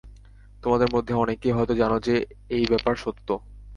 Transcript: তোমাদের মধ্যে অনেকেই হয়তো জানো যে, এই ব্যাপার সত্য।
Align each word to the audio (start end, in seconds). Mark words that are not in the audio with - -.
তোমাদের 0.63 0.87
মধ্যে 0.93 1.13
অনেকেই 1.13 1.51
হয়তো 1.51 1.73
জানো 1.75 1.99
যে, 1.99 2.15
এই 2.49 2.63
ব্যাপার 2.65 2.95
সত্য। 2.95 3.27